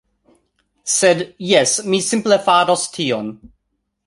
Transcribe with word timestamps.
Sed... 0.93 1.21
jes, 1.51 1.75
mi 1.91 2.01
simple 2.09 2.41
faros 2.49 2.89
tion. 2.97 3.31